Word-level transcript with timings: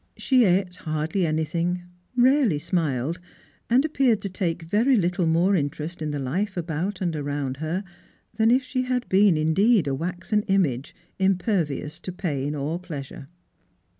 She 0.17 0.45
ate 0.45 0.77
hardly 0.77 1.27
anything, 1.27 1.83
rarely 2.17 2.57
smiled, 2.57 3.19
and 3.69 3.85
appeared 3.85 4.19
to 4.23 4.29
take 4.29 4.63
very 4.63 4.95
little 4.97 5.27
more 5.27 5.55
interest 5.55 6.01
in 6.01 6.09
the 6.09 6.17
life 6.17 6.57
about 6.57 7.01
and 7.01 7.15
around 7.15 7.57
her 7.57 7.83
than 8.33 8.49
if 8.49 8.63
ohe 8.75 8.85
had 8.85 9.07
been, 9.09 9.35
indeen, 9.35 9.85
a 9.87 9.93
waxen 9.93 10.41
image, 10.47 10.95
impervious 11.19 11.99
to 11.99 12.11
pain 12.11 12.55
or 12.55 12.79
pleasure. 12.79 13.27